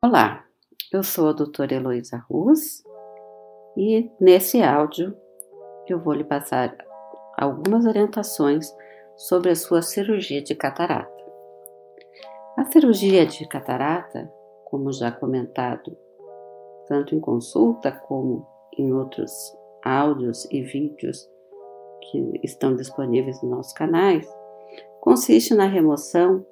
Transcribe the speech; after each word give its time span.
Olá, 0.00 0.44
eu 0.92 1.02
sou 1.02 1.28
a 1.28 1.32
doutora 1.32 1.74
Heloísa 1.74 2.24
Ruz 2.30 2.84
e 3.76 4.08
nesse 4.20 4.62
áudio 4.62 5.12
eu 5.88 5.98
vou 5.98 6.14
lhe 6.14 6.22
passar 6.22 6.72
algumas 7.36 7.84
orientações 7.84 8.72
sobre 9.16 9.50
a 9.50 9.56
sua 9.56 9.82
cirurgia 9.82 10.40
de 10.40 10.54
catarata. 10.54 11.10
A 12.56 12.64
cirurgia 12.66 13.26
de 13.26 13.44
catarata, 13.48 14.32
como 14.66 14.92
já 14.92 15.10
comentado, 15.10 15.98
tanto 16.86 17.16
em 17.16 17.18
consulta 17.18 17.90
como 17.90 18.46
em 18.78 18.92
outros 18.92 19.32
áudios 19.84 20.46
e 20.52 20.62
vídeos 20.62 21.28
que 22.02 22.40
estão 22.44 22.76
disponíveis 22.76 23.42
nos 23.42 23.50
nossos 23.50 23.72
canais, 23.72 24.24
consiste 25.00 25.54
na 25.54 25.66
remoção 25.66 26.46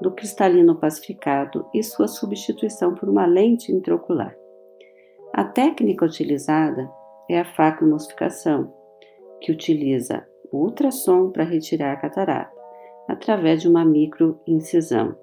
do 0.00 0.10
cristalino 0.12 0.76
pacificado 0.76 1.66
e 1.74 1.82
sua 1.82 2.06
substituição 2.06 2.94
por 2.94 3.08
uma 3.08 3.26
lente 3.26 3.72
intraocular. 3.72 4.36
A 5.32 5.44
técnica 5.44 6.04
utilizada 6.04 6.90
é 7.28 7.40
a 7.40 7.44
facomosificação, 7.44 8.72
que 9.40 9.52
utiliza 9.52 10.26
o 10.50 10.58
ultrassom 10.58 11.30
para 11.30 11.44
retirar 11.44 11.92
a 11.92 11.96
catarata, 11.96 12.56
através 13.08 13.62
de 13.62 13.68
uma 13.68 13.84
microincisão, 13.84 15.16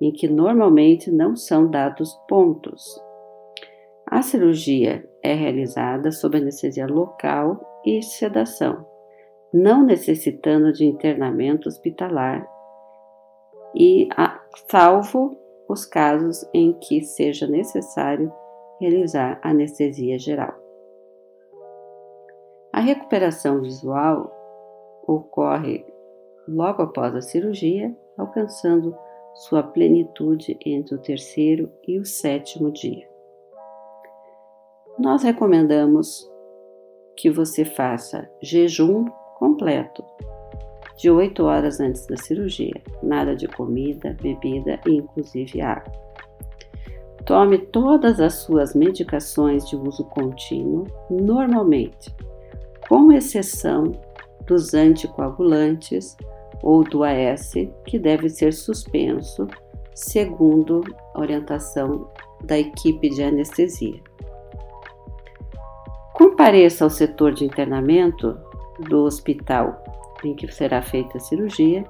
em 0.00 0.12
que 0.12 0.28
normalmente 0.28 1.10
não 1.10 1.36
são 1.36 1.70
dados 1.70 2.12
pontos. 2.28 2.84
A 4.06 4.20
cirurgia 4.20 5.08
é 5.22 5.32
realizada 5.32 6.10
sob 6.10 6.36
anestesia 6.36 6.86
local 6.86 7.60
e 7.86 8.02
sedação, 8.02 8.84
não 9.52 9.84
necessitando 9.84 10.72
de 10.72 10.84
internamento 10.84 11.68
hospitalar 11.68 12.46
e 13.74 14.08
salvo 14.68 15.36
os 15.68 15.84
casos 15.84 16.46
em 16.52 16.72
que 16.74 17.02
seja 17.02 17.46
necessário 17.46 18.32
realizar 18.80 19.40
anestesia 19.42 20.18
geral. 20.18 20.54
A 22.72 22.80
recuperação 22.80 23.60
visual 23.60 24.32
ocorre 25.06 25.84
logo 26.48 26.82
após 26.82 27.14
a 27.14 27.20
cirurgia, 27.20 27.94
alcançando 28.16 28.96
sua 29.34 29.62
plenitude 29.62 30.58
entre 30.64 30.94
o 30.94 30.98
terceiro 30.98 31.70
e 31.86 31.98
o 31.98 32.04
sétimo 32.04 32.70
dia. 32.70 33.08
Nós 34.98 35.22
recomendamos 35.22 36.30
que 37.16 37.30
você 37.30 37.64
faça 37.64 38.30
jejum 38.42 39.06
completo 39.38 40.04
de 41.02 41.10
8 41.10 41.42
horas 41.42 41.80
antes 41.80 42.06
da 42.06 42.16
cirurgia. 42.16 42.80
Nada 43.02 43.34
de 43.34 43.48
comida, 43.48 44.16
bebida 44.22 44.78
e 44.86 44.92
inclusive 44.92 45.60
água. 45.60 45.92
Tome 47.26 47.58
todas 47.58 48.20
as 48.20 48.34
suas 48.34 48.72
medicações 48.72 49.68
de 49.68 49.74
uso 49.74 50.04
contínuo 50.04 50.86
normalmente, 51.10 52.14
com 52.88 53.10
exceção 53.10 54.00
dos 54.46 54.74
anticoagulantes 54.74 56.16
ou 56.62 56.84
do 56.84 57.02
AS, 57.02 57.52
que 57.84 57.98
deve 57.98 58.28
ser 58.28 58.52
suspenso 58.52 59.48
segundo 59.94 60.82
a 61.14 61.20
orientação 61.20 62.08
da 62.44 62.56
equipe 62.58 63.08
de 63.08 63.24
anestesia. 63.24 64.00
Compareça 66.12 66.84
ao 66.84 66.90
setor 66.90 67.32
de 67.32 67.44
internamento 67.44 68.38
do 68.88 69.04
hospital 69.04 69.82
em 70.24 70.34
que 70.34 70.50
será 70.52 70.82
feita 70.82 71.18
a 71.18 71.20
cirurgia, 71.20 71.84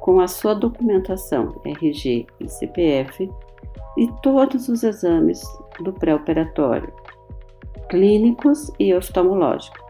com 0.00 0.20
a 0.20 0.28
sua 0.28 0.54
documentação 0.54 1.60
RG 1.64 2.26
e 2.40 2.48
CPF 2.48 3.30
e 3.96 4.08
todos 4.22 4.68
os 4.68 4.82
exames 4.82 5.42
do 5.80 5.92
pré-operatório, 5.92 6.92
clínicos 7.88 8.70
e 8.78 8.94
oftalmológicos. 8.94 9.82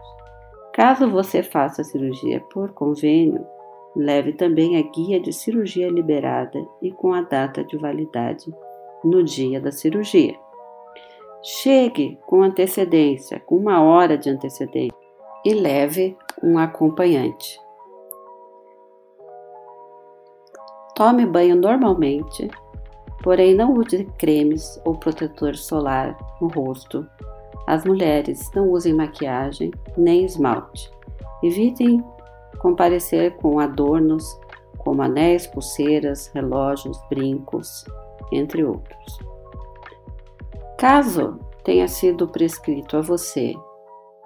Caso 0.73 1.09
você 1.09 1.43
faça 1.43 1.81
a 1.81 1.85
cirurgia 1.85 2.39
por 2.51 2.71
convênio, 2.73 3.45
leve 3.95 4.33
também 4.33 4.77
a 4.77 4.81
guia 4.81 5.19
de 5.19 5.31
cirurgia 5.31 5.89
liberada 5.89 6.65
e 6.81 6.91
com 6.91 7.13
a 7.13 7.21
data 7.21 7.63
de 7.63 7.77
validade 7.77 8.45
no 9.03 9.23
dia 9.23 9.59
da 9.59 9.71
cirurgia. 9.71 10.35
Chegue 11.41 12.19
com 12.25 12.41
antecedência, 12.41 13.39
com 13.39 13.55
uma 13.55 13.81
hora 13.81 14.17
de 14.17 14.29
antecedência, 14.29 14.97
e 15.45 15.53
leve 15.53 16.17
um 16.43 16.57
acompanhante. 16.57 17.59
Tome 20.99 21.25
banho 21.25 21.55
normalmente, 21.55 22.51
porém 23.23 23.55
não 23.55 23.73
use 23.73 24.03
cremes 24.17 24.77
ou 24.83 24.97
protetor 24.97 25.55
solar 25.55 26.17
no 26.41 26.49
rosto. 26.49 27.07
As 27.65 27.85
mulheres 27.85 28.51
não 28.53 28.69
usem 28.69 28.93
maquiagem 28.93 29.71
nem 29.95 30.25
esmalte. 30.25 30.91
Evitem 31.41 32.03
comparecer 32.59 33.37
com 33.37 33.61
adornos 33.61 34.25
como 34.79 35.01
anéis, 35.01 35.47
pulseiras, 35.47 36.29
relógios, 36.33 37.01
brincos, 37.09 37.85
entre 38.33 38.65
outros. 38.65 39.19
Caso 40.77 41.39
tenha 41.63 41.87
sido 41.87 42.27
prescrito 42.27 42.97
a 42.97 43.01
você 43.01 43.53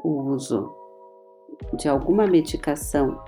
o 0.04 0.24
uso 0.24 0.74
de 1.76 1.88
alguma 1.88 2.26
medicação 2.26 3.24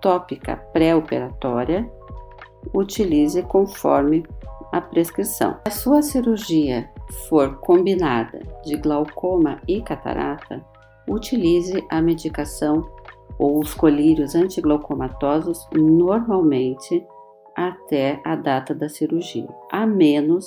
tópica 0.00 0.56
pré-operatória, 0.72 1.97
utilize 2.74 3.42
conforme 3.44 4.24
a 4.72 4.80
prescrição. 4.80 5.56
Se 5.66 5.68
a 5.68 5.70
sua 5.70 6.02
cirurgia 6.02 6.90
for 7.28 7.56
combinada 7.60 8.40
de 8.64 8.76
glaucoma 8.76 9.60
e 9.66 9.80
catarata, 9.80 10.64
utilize 11.08 11.84
a 11.88 12.02
medicação 12.02 12.88
ou 13.38 13.60
os 13.60 13.72
colírios 13.72 14.34
antiglaucomatosos 14.34 15.66
normalmente 15.72 17.06
até 17.56 18.20
a 18.24 18.36
data 18.36 18.74
da 18.74 18.88
cirurgia, 18.88 19.48
a 19.70 19.86
menos 19.86 20.46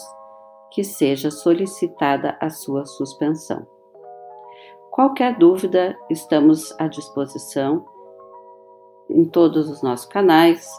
que 0.72 0.84
seja 0.84 1.30
solicitada 1.30 2.38
a 2.40 2.50
sua 2.50 2.86
suspensão. 2.86 3.66
Qualquer 4.92 5.38
dúvida, 5.38 5.98
estamos 6.10 6.74
à 6.80 6.88
disposição 6.88 7.86
em 9.10 9.26
todos 9.26 9.70
os 9.70 9.82
nossos 9.82 10.06
canais 10.06 10.70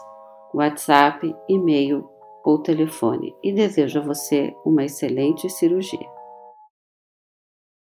WhatsApp, 0.53 1.35
e-mail 1.49 2.07
ou 2.43 2.59
telefone 2.59 3.35
e 3.43 3.51
desejo 3.51 3.99
a 3.99 4.03
você 4.03 4.53
uma 4.65 4.83
excelente 4.83 5.49
cirurgia. 5.49 6.12